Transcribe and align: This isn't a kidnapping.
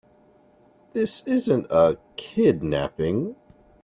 This 0.93 1.21
isn't 1.27 1.67
a 1.69 1.99
kidnapping. 2.15 3.35